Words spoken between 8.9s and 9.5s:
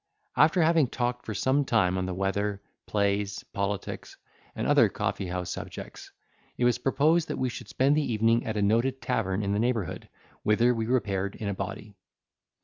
tavern